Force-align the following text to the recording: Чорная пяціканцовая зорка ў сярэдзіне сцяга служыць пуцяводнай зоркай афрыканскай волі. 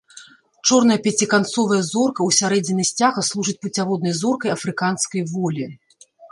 Чорная 0.69 0.95
пяціканцовая 1.07 1.77
зорка 1.89 2.15
ў 2.25 2.31
сярэдзіне 2.39 2.87
сцяга 2.93 3.27
служыць 3.29 3.57
пуцяводнай 3.67 4.19
зоркай 4.23 4.49
афрыканскай 4.59 5.21
волі. 5.37 5.73